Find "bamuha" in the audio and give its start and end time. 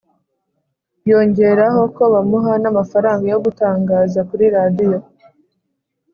2.13-2.51